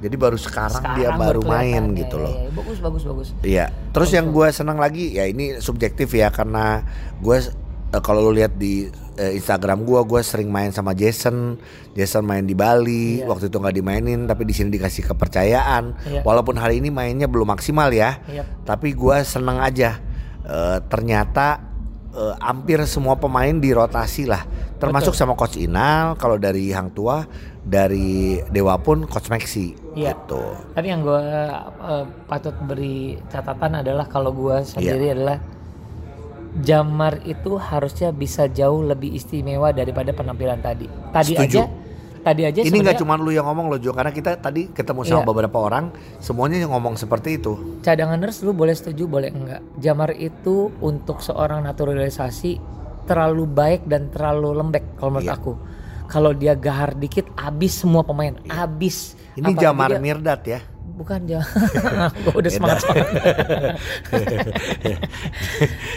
Jadi 0.00 0.16
baru 0.16 0.34
sekarang, 0.34 0.96
dia 0.96 1.12
baru 1.12 1.44
main 1.44 1.92
gitu 1.92 2.16
loh. 2.16 2.32
Ya, 2.32 2.50
bagus 2.50 2.78
bagus 2.80 3.02
bagus. 3.04 3.28
Iya. 3.44 3.66
Terus 3.92 4.10
yang 4.10 4.32
gue 4.32 4.48
senang 4.50 4.80
lagi 4.80 5.12
ya 5.12 5.28
ini 5.28 5.60
subjektif 5.60 6.08
ya 6.10 6.32
karena 6.32 6.80
gue 7.20 7.36
eh, 7.92 8.02
kalau 8.02 8.24
lu 8.24 8.32
lihat 8.32 8.56
di 8.56 8.88
eh, 9.14 9.36
Instagram 9.36 9.84
gue, 9.84 10.00
gue 10.02 10.20
sering 10.24 10.48
main 10.48 10.72
sama 10.72 10.96
Jason. 10.96 11.60
Jason 11.92 12.24
main 12.24 12.46
di 12.46 12.56
Bali, 12.56 13.20
Iya. 13.20 13.28
waktu 13.28 13.52
itu 13.52 13.56
nggak 13.60 13.76
dimainin, 13.76 14.24
tapi 14.24 14.48
di 14.48 14.54
sini 14.56 14.72
dikasih 14.72 15.04
kepercayaan. 15.04 15.84
Iya. 16.08 16.20
Walaupun 16.24 16.56
hari 16.56 16.80
ini 16.80 16.88
mainnya 16.88 17.28
belum 17.28 17.52
maksimal 17.52 17.92
ya, 17.92 18.18
Iya. 18.24 18.48
tapi 18.64 18.96
gue 18.96 19.16
seneng 19.22 19.60
aja. 19.60 20.00
Eh, 20.40 20.78
ternyata 20.88 21.69
eh, 22.14 22.34
hampir 22.42 22.80
semua 22.86 23.16
pemain 23.16 23.52
dirotasi 23.52 24.26
lah, 24.26 24.42
termasuk 24.82 25.14
sama 25.14 25.36
Coach 25.38 25.56
Inal. 25.60 26.14
Kalau 26.18 26.36
dari 26.36 26.70
Hang 26.74 26.90
Tua, 26.90 27.22
dari 27.62 28.40
Dewa 28.50 28.76
pun 28.80 29.06
Coach 29.06 29.28
Maxi. 29.30 29.74
Iya. 29.94 30.14
Gitu. 30.14 30.42
Tapi 30.74 30.86
yang 30.86 31.02
gue 31.02 31.22
patut 32.30 32.54
beri 32.66 33.18
catatan 33.28 33.82
adalah 33.82 34.06
kalau 34.06 34.30
gue 34.34 34.62
sendiri 34.64 35.10
Iya. 35.10 35.14
adalah 35.16 35.38
Jamar 36.50 37.22
itu 37.30 37.54
harusnya 37.62 38.10
bisa 38.10 38.50
jauh 38.50 38.82
lebih 38.82 39.14
istimewa 39.14 39.70
daripada 39.70 40.10
penampilan 40.10 40.58
tadi. 40.58 40.90
Tadi 41.14 41.38
Setuju. 41.38 41.62
aja, 41.62 41.70
tadi 42.20 42.42
aja 42.42 42.58
Ini 42.60 42.76
nggak 42.78 42.96
cuma 42.96 43.14
lu 43.14 43.28
yang 43.28 43.44
ngomong 43.44 43.66
loh 43.66 43.76
Jo, 43.76 43.90
karena 43.90 44.08
kita 44.08 44.36
tadi 44.36 44.68
ketemu 44.68 45.02
sama 45.02 45.18
Iya. 45.18 45.26
beberapa 45.26 45.56
orang, 45.58 45.90
semuanya 46.18 46.56
yang 46.56 46.70
ngomong 46.70 46.94
seperti 46.94 47.36
itu. 47.36 47.78
cadanganers 47.80 48.40
lu 48.40 48.50
boleh 48.50 48.72
setuju 48.72 49.04
boleh 49.04 49.28
enggak. 49.28 49.60
Jamar 49.76 50.08
itu 50.12 50.68
untuk 50.78 51.18
seorang 51.18 51.60
naturalisasi 51.62 52.56
terlalu 53.02 53.42
baik 53.44 53.80
dan 53.84 54.06
terlalu 54.08 54.54
lembek 54.54 54.82
kalau 54.94 55.10
menurut 55.12 55.26
Iya. 55.26 55.36
aku. 55.36 55.52
kalau 56.06 56.30
dia 56.32 56.52
gahar 56.52 56.92
dikit 56.92 57.24
abis 57.34 57.80
semua 57.80 58.02
pemain, 58.02 58.34
abis. 58.44 59.14
Iya. 59.30 59.36
Ini 59.36 59.46
Apalagi 59.48 59.62
Jamar 59.62 59.88
dia- 59.88 60.00
Mirdad 60.00 60.40
ya. 60.44 60.60
bukan 60.92 61.18
Jamar. 61.22 61.48
Gua 62.20 62.32
udah 62.36 62.50
semangat 62.50 62.76
semangat. 62.82 63.08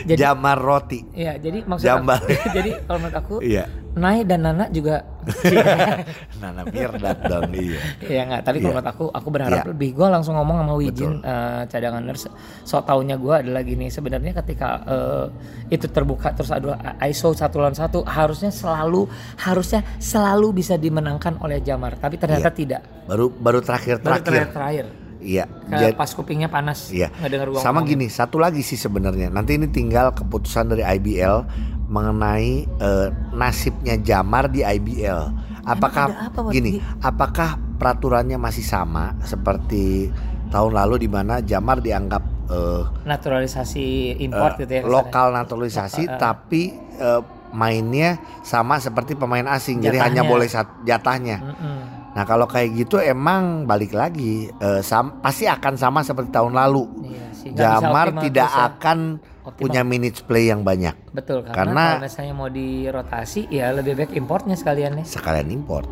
Jadi- 0.06 0.20
Jamar 0.20 0.58
Roti. 0.58 1.00
Iya, 1.14 1.38
jadi 1.38 1.58
maksud 1.64 1.84
Jambar. 1.84 2.20
jadi 2.56 2.70
kalau 2.84 2.98
menurut 3.00 3.18
aku 3.18 3.36
Iya. 3.42 3.66
Nai 3.94 4.26
dan 4.26 4.42
Nana 4.42 4.66
juga 4.68 5.06
Nana 6.42 6.66
Mirdad 6.66 7.18
dong 7.24 7.52
iya. 7.54 7.80
Iya 8.02 8.22
nggak, 8.26 8.42
tapi 8.42 8.58
kalau 8.58 8.74
Iya. 8.74 8.80
menurut 8.80 8.90
aku, 8.90 9.06
aku 9.08 9.28
berharap 9.30 9.60
Iya. 9.60 9.70
lebih. 9.70 9.90
Gue 9.94 10.08
langsung 10.08 10.34
ngomong 10.34 10.58
sama 10.60 10.74
Wijin 10.74 10.94
Betul. 11.20 11.24
eh, 11.24 11.62
cadangan 11.68 12.02
nurse. 12.02 12.28
So 12.64 12.82
taunya 12.82 13.16
gue 13.16 13.36
adalah 13.36 13.62
gini, 13.62 13.88
sebenarnya 13.88 14.34
ketika 14.36 14.68
eh, 14.84 15.26
itu 15.70 15.86
terbuka 15.88 16.34
terus 16.34 16.50
ada 16.50 16.76
ISO 17.04 17.32
satu 17.32 17.56
lawan 17.58 17.74
satu, 17.74 18.02
harusnya 18.04 18.50
selalu 18.50 19.06
harusnya 19.38 19.86
selalu 19.98 20.54
bisa 20.56 20.76
dimenangkan 20.76 21.38
oleh 21.40 21.60
Jamar. 21.60 21.96
Tapi 21.96 22.18
ternyata 22.18 22.50
Iya. 22.50 22.58
tidak. 22.58 22.82
Baru 23.06 23.30
baru 23.30 23.60
terakhir 23.60 24.00
Baru 24.00 24.20
terakhir. 24.20 24.24
terakhir 24.24 24.48
terakhir. 24.52 24.86
Iya. 25.24 25.48
Jad- 25.72 25.96
pas 25.96 26.12
kupingnya 26.12 26.52
panas. 26.52 26.92
Iya. 26.92 27.08
Gua 27.48 27.56
Sama 27.56 27.80
ngomongin. 27.80 27.96
gini, 27.96 28.06
satu 28.12 28.36
lagi 28.36 28.60
sih 28.60 28.76
sebenarnya. 28.76 29.32
Nanti 29.32 29.56
ini 29.56 29.72
tinggal 29.72 30.12
keputusan 30.12 30.68
dari 30.68 30.84
IBL 30.84 31.48
mengenai 31.88 32.52
eh, 32.68 33.08
nasibnya 33.32 33.96
Jamar 33.98 34.48
di 34.48 34.62
IBL. 34.62 35.22
Apakah 35.64 36.30
apa, 36.30 36.40
gini? 36.52 36.80
Apakah 37.00 37.56
peraturannya 37.80 38.36
masih 38.36 38.64
sama 38.64 39.16
seperti 39.22 40.12
tahun 40.50 40.76
lalu 40.76 41.04
di 41.04 41.10
mana 41.10 41.40
Jamar 41.40 41.80
dianggap 41.80 42.24
eh, 42.52 42.84
Naturalisasi 43.08 43.86
import 44.20 44.60
eh, 44.60 44.68
gitu 44.68 44.72
ya. 44.74 44.82
lokal 44.84 45.32
naturalisasi 45.32 46.04
Lokal, 46.06 46.16
eh. 46.16 46.20
tapi 46.20 46.62
eh, 47.00 47.22
mainnya 47.54 48.18
sama 48.42 48.78
seperti 48.78 49.14
pemain 49.14 49.46
asing. 49.48 49.80
Jadi 49.80 49.98
hanya 49.98 50.22
Jatahnya. 50.22 50.32
boleh 50.32 50.48
jatahnya. 50.84 51.38
Mm-mm. 51.40 51.80
Nah, 52.14 52.30
kalau 52.30 52.46
kayak 52.46 52.78
gitu 52.78 53.02
emang 53.02 53.66
balik 53.66 53.94
lagi 53.94 54.46
eh, 54.52 54.82
sam- 54.82 55.18
pasti 55.18 55.48
akan 55.48 55.74
sama 55.74 56.00
seperti 56.02 56.30
tahun 56.30 56.54
lalu. 56.54 56.84
Iya 57.08 57.26
sih, 57.34 57.50
bisa 57.50 57.82
Jamar 57.82 58.14
tidak 58.22 58.50
terus 58.50 58.58
ya. 58.58 58.66
akan 58.70 59.00
Optimal. 59.44 59.60
punya 59.60 59.82
minutes 59.82 60.20
play 60.20 60.48
yang 60.48 60.62
banyak. 60.62 60.96
Betul 61.10 61.42
karena, 61.42 61.54
Karena- 61.54 61.88
kalau 61.94 62.06
misalnya 62.06 62.34
mau 62.34 62.48
dirotasi 62.48 63.42
ya 63.48 63.70
lebih 63.70 63.94
baik 63.96 64.12
importnya 64.14 64.54
sekalian 64.54 64.98
nih 64.98 65.06
Sekalian 65.06 65.48
import, 65.50 65.88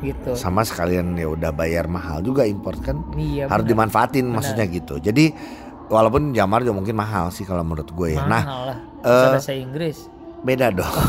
gitu. 0.00 0.32
sama 0.34 0.60
sekalian 0.60 1.12
ya 1.12 1.26
udah 1.26 1.50
bayar 1.50 1.84
mahal 1.86 2.20
juga 2.20 2.44
import 2.44 2.80
kan. 2.80 2.96
Iya. 3.12 3.46
Harus 3.46 3.64
benar. 3.64 3.72
dimanfaatin 3.84 4.24
maksudnya 4.26 4.64
gitu. 4.66 4.96
Jadi 4.98 5.30
walaupun 5.86 6.32
Jamar 6.32 6.60
juga 6.60 6.74
mungkin 6.74 6.96
mahal 6.96 7.28
sih 7.28 7.44
kalau 7.44 7.60
menurut 7.60 7.86
gue 7.86 8.08
ya. 8.12 8.24
Nah, 8.24 8.42
Mahal 8.42 8.62
lah. 8.66 8.78
eh, 9.00 9.12
Bisa 9.12 9.28
bahasa 9.34 9.52
Inggris. 9.52 9.96
beda 10.42 10.66
dong. 10.70 10.88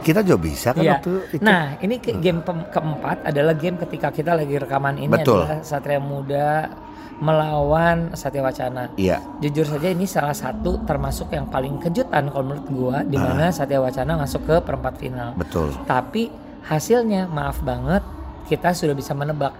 Kita 0.00 0.24
juga 0.24 0.40
bisa 0.40 0.72
kan 0.72 0.80
Iya. 0.80 0.96
waktu 0.96 1.12
itu. 1.28 1.44
Nah, 1.44 1.76
ini 1.78 2.00
ke 2.00 2.16
game 2.16 2.40
pem- 2.40 2.64
keempat 2.66 3.20
adalah 3.22 3.52
game 3.52 3.76
ketika 3.78 4.08
kita 4.08 4.32
lagi 4.32 4.56
rekaman 4.56 4.96
ini 4.96 5.12
Betul. 5.12 5.44
adalah 5.44 5.60
Satria 5.60 6.00
Muda 6.00 6.72
melawan 7.20 8.10
Satya 8.12 8.40
Wacana. 8.40 8.88
Iya. 8.96 9.20
Jujur 9.38 9.68
saja 9.68 9.86
ini 9.86 10.04
salah 10.04 10.32
satu 10.32 10.80
termasuk 10.82 11.30
yang 11.30 11.46
paling 11.46 11.76
kejutan 11.78 12.26
kalau 12.26 12.44
menurut 12.46 12.66
gua 12.66 12.96
di 13.02 13.14
Ah. 13.14 13.28
mana 13.28 13.48
Satya 13.48 13.78
Wacana 13.78 14.16
masuk 14.16 14.42
ke 14.42 14.56
perempat 14.58 14.96
final. 14.96 15.36
Betul. 15.36 15.70
Tapi 15.84 16.32
hasilnya 16.62 17.24
maaf 17.26 17.60
banget 17.60 18.00
kita 18.44 18.72
sudah 18.72 18.92
bisa 18.92 19.12
menebak 19.12 19.52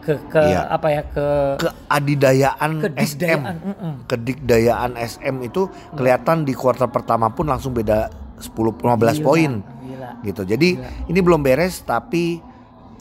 ke 0.00 0.18
ke 0.26 0.42
Iya. 0.42 0.66
apa 0.68 0.88
ya 0.88 1.02
ke 1.06 1.26
Keadidayaan 1.58 2.70
SM. 2.74 2.82
kedikdayaan. 2.84 3.56
Mm-mm. 3.62 3.92
Kedikdayaan 4.04 4.92
SM 4.94 5.36
itu 5.42 5.66
kelihatan 5.92 6.42
di 6.42 6.52
kuartal 6.52 6.88
pertama 6.88 7.30
pun 7.30 7.46
langsung 7.46 7.70
beda 7.70 8.10
10 8.36 8.52
15 8.74 9.16
Gila, 9.16 9.24
poin 9.24 9.52
Gila. 9.80 10.10
gitu. 10.22 10.42
Jadi 10.44 10.68
Gila. 10.76 10.88
ini 11.06 11.18
belum 11.20 11.40
beres 11.40 11.80
tapi 11.80 12.42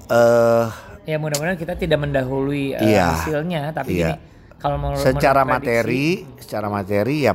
eh 0.07 0.65
Ya 1.03 1.17
mudah-mudahan 1.17 1.55
kita 1.55 1.74
tidak 1.74 1.98
mendahului 2.00 2.75
Iya. 2.75 3.17
hasilnya 3.17 3.72
tapi 3.72 3.98
Iya. 3.98 4.08
gini 4.13 4.15
kalau 4.55 4.77
mau 4.77 4.93
secara 4.93 5.41
materi, 5.41 6.22
secara 6.38 6.67
materi 6.67 7.25
ya 7.25 7.34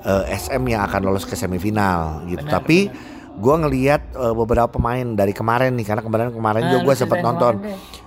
eh, 0.00 0.24
SM 0.30 0.60
yang 0.66 0.80
akan 0.82 1.00
lolos 1.02 1.24
ke 1.24 1.32
semifinal 1.34 2.24
gitu. 2.26 2.40
Benar, 2.40 2.60
Tapi 2.60 2.88
gua 3.36 3.56
ngelihat 3.58 4.02
eh, 4.10 4.34
beberapa 4.34 4.68
pemain 4.70 5.04
dari 5.06 5.32
kemarin 5.32 5.72
nih 5.74 5.86
karena 5.86 6.00
kemarin 6.00 6.28
kemarin 6.30 6.62
Ah, 6.62 6.68
juga 6.70 6.78
lu 6.78 6.86
gue 6.86 6.94
sempat 6.94 7.18
nonton. 7.20 7.54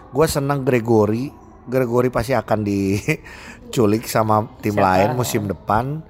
Gue 0.10 0.26
seneng 0.26 0.62
Gregory. 0.62 1.34
Gregory 1.64 2.10
pasti 2.10 2.34
akan 2.34 2.62
diculik 2.62 4.06
sama 4.12 4.46
tim 4.60 4.74
Siapa? 4.74 4.84
lain 4.84 5.10
musim 5.14 5.46
depan. 5.46 6.02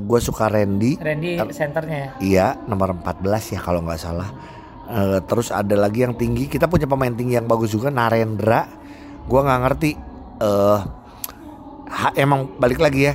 gue 0.00 0.16
suka 0.18 0.48
Randy. 0.48 0.96
Randy 0.96 1.36
senternya 1.52 1.98
ya. 1.98 2.10
Iya, 2.18 2.46
nomor 2.64 2.96
14 2.96 3.52
ya 3.52 3.60
kalau 3.60 3.84
nggak 3.84 4.00
salah. 4.00 4.32
Eh, 4.88 5.20
terus 5.28 5.52
ada 5.52 5.76
lagi 5.76 6.00
yang 6.00 6.16
tinggi. 6.16 6.48
Kita 6.48 6.64
punya 6.64 6.88
pemain 6.88 7.12
tinggi 7.12 7.36
yang 7.36 7.44
bagus 7.44 7.68
juga, 7.68 7.92
Narendra. 7.92 8.64
Gua 9.28 9.44
nggak 9.44 9.60
ngerti. 9.60 9.90
Eh, 10.40 10.78
ha- 11.86 12.14
emang 12.16 12.56
balik 12.56 12.80
lagi 12.80 13.04
ya. 13.04 13.14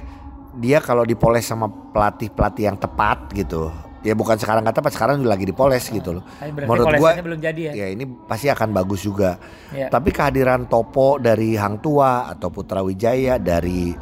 Dia 0.53 0.77
kalau 0.79 1.01
dipoles 1.01 1.41
sama 1.41 1.65
pelatih 1.65 2.29
pelatih 2.29 2.69
yang 2.69 2.77
tepat 2.77 3.33
gitu. 3.33 3.73
Ya 4.03 4.13
bukan 4.13 4.35
sekarang 4.35 4.61
nggak 4.61 4.77
tepat, 4.77 4.91
sekarang 4.93 5.23
lagi 5.23 5.47
dipoles 5.47 5.87
gitu 5.87 6.19
loh. 6.19 6.23
Menurut 6.43 6.93
gua, 6.93 7.15
polesannya 7.15 7.25
belum 7.25 7.39
jadi 7.41 7.61
ya. 7.63 7.71
ya 7.73 7.87
ini 7.89 8.03
pasti 8.05 8.51
akan 8.51 8.69
bagus 8.69 9.01
juga. 9.01 9.39
Ya. 9.71 9.87
Tapi 9.87 10.11
kehadiran 10.11 10.67
Topo 10.67 11.17
dari 11.17 11.55
Hang 11.55 11.79
Tua 11.79 12.27
atau 12.27 12.51
Putra 12.51 12.83
Wijaya 12.83 13.39
dari 13.39 13.95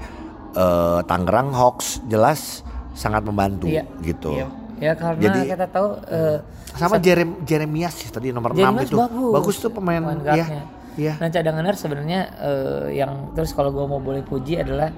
eh, 0.52 1.00
Tangerang 1.08 1.56
Hawks 1.56 2.04
jelas 2.04 2.66
sangat 2.92 3.24
membantu 3.24 3.72
Iya. 3.72 3.88
gitu. 4.04 4.36
Iya. 4.36 4.50
Ya 4.82 4.98
karena 4.98 5.22
Jadi- 5.22 5.54
kita 5.54 5.66
tahu 5.70 5.88
eh, 6.10 6.38
Sama 6.74 6.98
Jerem 6.98 7.46
Jeremias 7.46 7.96
ya, 8.02 8.10
tadi 8.10 8.34
nomor 8.34 8.58
Jeremias 8.58 8.90
6 8.90 8.98
itu. 9.14 9.30
bagus. 9.30 9.56
tuh 9.62 9.70
pemain 9.70 10.02
ya. 10.26 10.66
Iya. 10.98 11.14
Nah 11.22 11.30
cadangan 11.32 11.72
sebenarnya 11.72 12.20
eh, 12.42 12.86
yang 12.98 13.32
terus 13.38 13.54
kalau 13.54 13.72
gue 13.72 13.86
mau 13.86 14.02
boleh 14.02 14.26
puji 14.26 14.60
adalah 14.60 14.92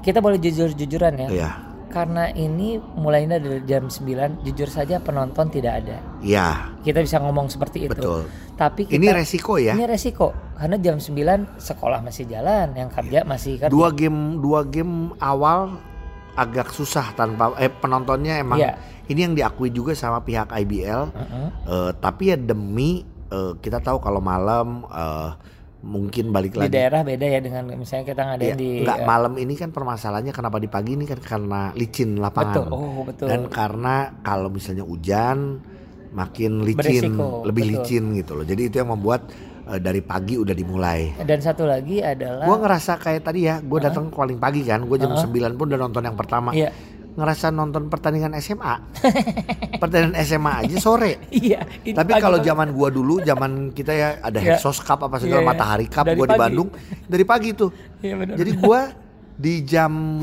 kita 0.00 0.20
boleh 0.20 0.36
jujur-jujuran 0.36 1.26
ya. 1.26 1.28
Iya. 1.28 1.50
Karena 1.90 2.30
ini 2.30 2.78
mulainya 2.78 3.42
dari 3.42 3.66
jam 3.66 3.90
9 3.90 4.46
jujur 4.46 4.70
saja 4.70 5.02
penonton 5.02 5.50
tidak 5.50 5.82
ada. 5.82 5.98
Iya, 6.22 6.70
Kita 6.86 7.02
bisa 7.02 7.18
ngomong 7.18 7.50
seperti 7.50 7.90
itu. 7.90 7.98
betul. 7.98 8.30
Tapi 8.54 8.86
kita, 8.86 8.94
Ini 8.94 9.06
resiko 9.10 9.58
ya. 9.58 9.74
Ini 9.74 9.90
resiko 9.90 10.30
karena 10.54 10.78
jam 10.78 11.02
9 11.02 11.58
sekolah 11.58 11.98
masih 11.98 12.30
jalan, 12.30 12.78
yang 12.78 12.94
kerja 12.94 13.26
masih 13.26 13.58
kan. 13.58 13.74
Dua 13.74 13.90
game 13.90 14.38
dua 14.38 14.62
game 14.62 15.10
awal 15.18 15.82
agak 16.34 16.70
susah 16.70 17.12
tanpa 17.12 17.54
eh 17.56 17.68
penontonnya 17.68 18.38
emang 18.38 18.58
Iya. 18.58 18.78
ini 19.06 19.20
yang 19.24 19.34
diakui 19.34 19.70
juga 19.70 19.92
sama 19.92 20.20
pihak 20.20 20.50
IBL. 20.50 21.02
Heeh. 21.10 21.46
Eh, 21.66 21.90
tapi 21.98 22.30
ya 22.30 22.36
demi 22.36 23.02
eh, 23.28 23.52
kita 23.58 23.78
tahu 23.78 23.98
kalau 23.98 24.18
malam 24.18 24.86
eh, 24.86 25.30
mungkin 25.80 26.28
balik 26.28 26.52
Di 26.54 26.58
lagi 26.60 26.72
daerah 26.76 27.00
beda 27.00 27.24
ya 27.24 27.40
dengan 27.40 27.64
misalnya 27.72 28.04
kita 28.04 28.20
ngadain 28.20 28.48
Iya, 28.52 28.54
di 28.54 28.70
nggak 28.84 28.98
eh, 29.00 29.06
malam 29.08 29.32
ini 29.40 29.54
kan 29.56 29.72
permasalahannya 29.72 30.28
kenapa 30.30 30.60
di 30.60 30.68
pagi 30.68 30.92
ini 30.92 31.08
kan 31.08 31.16
karena 31.18 31.72
licin 31.72 32.20
lapangan. 32.20 32.68
Betul. 32.68 32.76
Oh, 32.76 33.00
betul. 33.02 33.26
Dan 33.32 33.40
karena 33.48 33.94
kalau 34.20 34.52
misalnya 34.52 34.84
hujan 34.84 35.56
makin 36.10 36.66
licin, 36.66 37.14
Beresiko, 37.16 37.46
lebih 37.46 37.62
betul. 37.64 37.74
licin 37.80 38.04
gitu 38.18 38.32
loh. 38.36 38.44
Jadi 38.44 38.62
itu 38.66 38.76
yang 38.76 38.90
membuat 38.92 39.30
dari 39.78 40.02
pagi 40.02 40.34
udah 40.34 40.50
dimulai. 40.50 41.14
Dan 41.22 41.38
satu 41.38 41.68
lagi 41.68 42.02
adalah 42.02 42.42
Gua 42.42 42.58
ngerasa 42.58 42.98
kayak 42.98 43.22
tadi 43.22 43.46
ya, 43.46 43.62
gue 43.62 43.78
datang 43.78 44.10
paling 44.10 44.40
pagi 44.40 44.66
kan, 44.66 44.82
gue 44.82 44.96
jam 44.98 45.14
9 45.14 45.30
pun 45.54 45.70
udah 45.70 45.78
nonton 45.78 46.02
yang 46.02 46.16
pertama. 46.18 46.50
Iya. 46.50 46.72
Ngerasa 47.10 47.50
nonton 47.50 47.90
pertandingan 47.90 48.32
SMA. 48.38 48.74
pertandingan 49.82 50.14
SMA 50.22 50.52
aja 50.66 50.76
sore. 50.78 51.26
Iya. 51.30 51.66
Tapi 51.90 52.10
kalau 52.16 52.38
zaman 52.38 52.70
gua 52.70 52.88
dulu, 52.88 53.18
zaman 53.20 53.74
kita 53.74 53.92
ya 53.92 54.08
ada 54.22 54.38
Iya. 54.38 54.56
Hexos 54.56 54.78
Cup 54.80 55.04
apa 55.04 55.18
segala 55.18 55.42
Iya, 55.42 55.46
iya. 55.46 55.50
Matahari 55.50 55.86
Cup, 55.90 56.06
Dari 56.06 56.16
gua 56.16 56.26
di. 56.30 56.38
Bandung 56.38 56.68
dari 57.06 57.24
pagi 57.26 57.50
tuh. 57.52 57.70
Iya 58.00 58.14
benar. 58.14 58.34
Jadi 58.38 58.50
gua 58.56 58.80
di 59.34 59.54
jam 59.66 60.22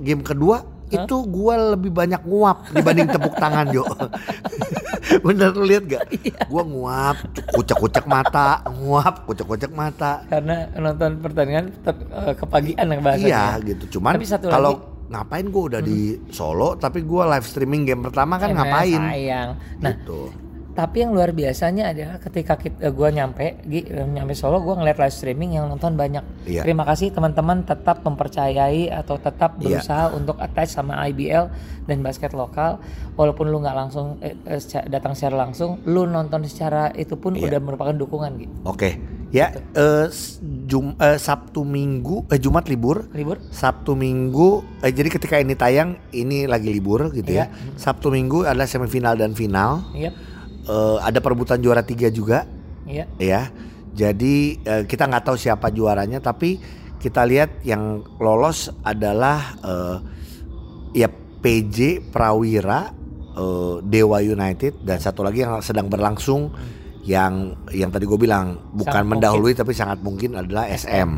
game 0.00 0.24
kedua 0.24 0.64
itu 0.88 1.16
gua 1.28 1.76
lebih 1.76 1.92
banyak 1.92 2.24
nguap 2.24 2.68
dibanding 2.72 3.08
tepuk 3.12 3.34
tangan 3.36 3.66
Jo. 3.68 3.84
Bener 5.26 5.50
lu 5.52 5.64
lihat 5.66 5.84
gak? 5.88 6.02
Iya. 6.12 6.46
Gua 6.48 6.62
nguap, 6.64 7.16
kucek-kucek 7.52 8.04
mata, 8.06 8.62
nguap, 8.66 9.26
kucek-kucek 9.28 9.72
mata. 9.72 10.24
karena 10.28 10.68
nonton 10.76 11.20
pertandingan 11.20 11.72
tetap 11.72 11.96
eh, 12.10 12.34
kepagian 12.36 12.86
yang 12.88 13.02
bahasanya. 13.04 13.28
Iya 13.28 13.44
gitu. 13.66 13.98
Cuman 13.98 14.16
kalau 14.48 14.72
ngapain 15.12 15.46
gua 15.52 15.62
udah 15.76 15.80
di 15.84 16.16
Solo 16.32 16.78
tapi 16.80 17.04
gua 17.04 17.28
live 17.36 17.44
streaming 17.44 17.84
game 17.84 18.00
pertama 18.00 18.40
kan 18.40 18.50
Emang 18.52 18.64
ngapain? 18.64 19.02
Sayang. 19.12 19.48
Nah, 19.82 19.92
Gitu. 19.92 20.20
Tapi 20.72 21.00
yang 21.00 21.12
luar 21.12 21.30
biasanya 21.30 21.88
adalah 21.88 22.16
ketika 22.18 22.56
kita, 22.56 22.88
gua 22.88 23.08
nyampe, 23.08 23.60
Gi, 23.62 23.84
eh, 23.84 24.04
nyampe 24.04 24.32
Solo, 24.32 24.58
gua 24.58 24.74
ngeliat 24.74 24.96
live 24.96 25.12
streaming 25.12 25.54
yang 25.54 25.66
nonton 25.66 25.92
banyak. 25.92 26.24
Iya. 26.44 26.62
Terima 26.62 26.82
kasih 26.82 27.10
teman-teman 27.10 27.62
tetap 27.62 28.00
mempercayai 28.00 28.88
atau 28.88 29.16
tetap 29.16 29.56
Iya. 29.56 29.78
berusaha 29.78 30.04
untuk 30.10 30.36
attach 30.36 30.70
sama 30.70 30.96
IBL 31.04 31.52
dan 31.84 31.98
basket 32.00 32.32
lokal. 32.32 32.80
Walaupun 33.12 33.46
lu 33.46 33.60
nggak 33.60 33.76
langsung 33.76 34.16
eh, 34.18 34.32
eh, 34.42 34.60
datang 34.86 35.12
secara 35.12 35.36
langsung, 35.38 35.84
lu 35.84 36.04
nonton 36.04 36.40
secara 36.42 36.88
itu 36.92 37.14
pun 37.14 37.32
Iya. 37.32 37.48
udah 37.48 37.60
merupakan 37.60 37.92
dukungan 37.92 38.32
gitu. 38.38 38.52
Oke, 38.64 38.96
ya 39.28 39.52
eh, 39.72 40.08
s- 40.08 40.40
Jum, 40.64 40.96
eh, 40.96 41.16
Sabtu 41.16 41.62
Minggu, 41.62 42.24
eh, 42.26 42.38
Jumat 42.38 42.64
libur, 42.66 43.12
Libur? 43.12 43.36
Sabtu 43.48 43.92
Minggu, 43.92 44.64
eh, 44.80 44.88
jadi 44.88 45.08
ketika 45.10 45.36
ini 45.36 45.52
tayang 45.52 46.00
ini 46.10 46.44
lagi 46.44 46.66
libur 46.66 47.12
gitu 47.12 47.28
ya. 47.30 47.46
Iya. 47.46 47.76
Sabtu 47.76 48.08
Minggu 48.08 48.42
adalah 48.42 48.64
semifinal 48.64 49.14
dan 49.14 49.32
final. 49.32 49.84
Iya. 49.92 50.31
Eh, 50.66 50.98
ada 51.00 51.18
perebutan 51.18 51.58
juara 51.58 51.82
tiga 51.82 52.08
juga 52.08 52.46
Iya. 52.82 53.06
ya. 53.18 53.42
Jadi 53.92 54.58
eh, 54.64 54.82
kita 54.88 55.06
nggak 55.06 55.24
tahu 55.28 55.36
siapa 55.38 55.68
juaranya 55.70 56.18
tapi 56.18 56.58
kita 56.98 57.26
lihat 57.26 57.62
yang 57.66 58.02
lolos 58.18 58.70
adalah 58.82 59.38
eh, 59.60 59.96
ya 60.96 61.08
PJ 61.42 62.10
Prawira, 62.10 62.90
eh, 63.34 63.74
Dewa 63.82 64.18
United 64.22 64.80
dan 64.82 64.98
satu 64.98 65.22
lagi 65.22 65.44
yang 65.44 65.60
sedang 65.60 65.90
berlangsung 65.90 66.50
yang 67.02 67.58
yang 67.74 67.90
tadi 67.90 68.06
gue 68.06 68.14
bilang 68.14 68.62
bukan 68.78 69.02
Sangat 69.02 69.10
mendahului 69.10 69.52
tapi 69.58 69.74
sangat 69.74 69.98
mungkin 70.00 70.38
adalah 70.38 70.70
SM. 70.70 71.10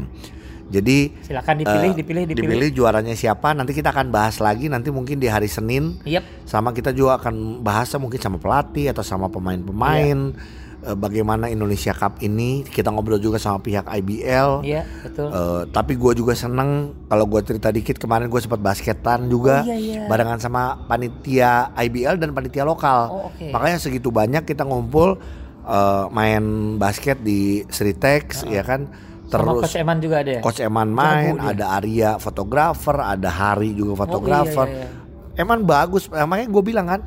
Jadi 0.66 1.12
Silakan 1.20 1.54
dipilih, 1.58 1.90
eh, 1.90 1.94
dipilih, 1.94 2.22
dipilih. 2.24 2.48
dipilih 2.48 2.68
juaranya 2.72 3.12
siapa 3.12 3.52
nanti 3.52 3.72
kita 3.72 3.88
akan 3.88 4.08
bahas 4.08 4.38
lagi 4.38 4.66
nanti 4.66 4.88
mungkin 4.88 5.16
di 5.16 5.26
hari 5.26 5.46
Senin 5.46 6.00
Yep. 6.02 6.44
sama 6.44 6.70
kita 6.70 6.90
juga 6.90 7.18
akan 7.18 7.60
bahas 7.60 7.92
mungkin 7.94 8.16
sama 8.16 8.36
pelatih 8.36 8.88
atau 8.88 9.00
sama 9.00 9.28
pemain-pemain 9.28 10.32
eh, 10.80 10.92
bagaimana 10.94 11.46
Indonesia 11.46 11.92
Cup 11.92 12.20
ini 12.20 12.60
kita 12.62 12.88
ngobrol 12.88 13.16
juga 13.16 13.36
sama 13.36 13.56
pihak 13.58 13.84
IBL 13.84 14.60
Iya, 14.62 14.82
betul. 15.00 15.28
Eh, 15.28 15.62
tapi 15.68 15.94
gue 15.94 16.12
juga 16.14 16.32
seneng 16.32 16.70
kalau 17.06 17.24
gue 17.26 17.40
cerita 17.42 17.68
dikit 17.68 17.96
kemarin 17.96 18.26
gue 18.26 18.38
sempat 18.38 18.58
basketan 18.58 19.28
juga 19.28 19.60
Oh, 19.60 19.68
iya, 19.68 19.76
iya. 19.76 20.02
barengan 20.04 20.36
sama 20.38 20.80
panitia 20.84 21.72
IBL 21.74 22.16
dan 22.16 22.32
panitia 22.32 22.62
lokal 22.62 23.00
Oh, 23.06 23.20
oke. 23.28 23.48
makanya 23.48 23.78
segitu 23.78 24.08
banyak 24.08 24.42
kita 24.42 24.62
ngumpul 24.62 25.20
eh, 25.62 26.04
main 26.10 26.44
basket 26.76 27.20
di 27.20 27.64
Sritex 27.66 28.44
ya 28.46 28.60
kan 28.60 28.88
Sama 29.36 29.52
terus 29.52 29.62
Coach 29.64 29.76
Eman 29.76 29.98
juga 29.98 30.16
ada 30.18 30.30
ya? 30.30 30.40
Coach 30.40 30.60
Eman 30.60 30.88
main, 30.90 31.34
Jago 31.34 31.44
ada 31.44 31.64
Arya 31.72 32.10
fotografer, 32.16 32.96
ada 32.96 33.28
Hari 33.28 33.70
juga 33.72 33.92
Oh, 33.92 34.00
fotografer. 34.00 34.66
iya, 34.66 34.86
iya, 35.34 35.40
Eman 35.40 35.62
bagus, 35.62 36.06
eh, 36.08 36.22
makanya 36.22 36.48
gue 36.48 36.62
bilang 36.64 36.86
kan, 36.86 37.00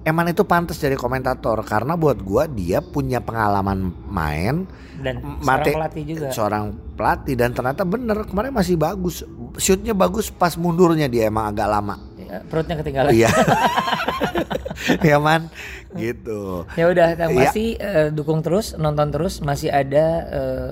Eman 0.00 0.24
itu 0.26 0.40
pantas 0.42 0.76
jadi 0.76 0.94
komentator 0.94 1.60
karena 1.62 1.92
buat 1.92 2.16
gue 2.16 2.44
dia 2.56 2.80
punya 2.80 3.18
pengalaman 3.18 3.78
main, 4.06 4.64
Dan 4.94 5.20
mate- 5.38 5.68
seorang 5.68 5.76
pelatih 5.76 6.02
juga. 6.06 6.28
seorang 6.30 6.64
pelatih 6.94 7.34
dan 7.34 7.50
ternyata 7.52 7.82
bener 7.82 8.24
kemarin 8.24 8.50
masih 8.50 8.74
bagus, 8.74 9.20
shootnya 9.54 9.92
bagus 9.92 10.30
pas 10.30 10.54
mundurnya 10.54 11.06
dia 11.06 11.26
emang 11.26 11.44
agak 11.46 11.68
lama. 11.68 12.00
Ya, 12.18 12.40
perutnya 12.42 12.76
ketinggalan. 12.76 13.10
Iya, 13.10 13.28
ya 15.04 15.16
man, 15.18 15.52
gitu. 15.94 16.64
Ya 16.74 16.88
udah, 16.88 17.08
Iya. 17.18 17.28
pasti 17.28 17.74
eh, 17.74 18.08
dukung 18.08 18.40
terus, 18.40 18.72
nonton 18.74 19.10
terus, 19.10 19.40
masih 19.40 19.68
ada 19.68 20.06
eh, 20.26 20.68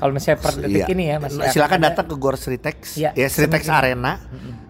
kalau 0.00 0.10
misalnya 0.10 0.38
per 0.38 0.54
detik 0.56 0.80
Iya. 0.80 0.86
ini 0.88 1.04
ya 1.04 1.16
masih 1.18 1.38
silakan 1.46 1.60
akan 1.68 1.78
ada- 1.78 1.88
datang 1.92 2.06
ke 2.08 2.16
Gor 2.16 2.34
Sritex 2.34 2.76
Iya, 2.96 3.10
ya 3.12 3.28
Sritex 3.28 3.62
semifinal. 3.62 3.78
Arena 3.78 4.12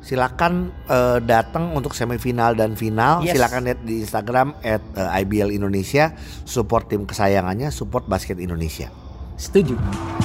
silakan 0.00 0.52
eh, 0.84 1.18
datang 1.22 1.64
untuk 1.72 1.92
semifinal 1.92 2.52
dan 2.52 2.74
final 2.74 3.22
Yes. 3.22 3.32
silakan 3.32 3.60
lihat 3.64 3.80
di 3.80 4.02
Instagram 4.02 4.58
at 4.60 4.82
eh, 4.92 5.20
IBL 5.22 5.48
Indonesia 5.50 6.12
support 6.44 6.86
tim 6.86 7.06
kesayangannya 7.06 7.70
support 7.70 8.04
basket 8.04 8.36
Indonesia 8.36 8.90
Setuju. 9.36 10.19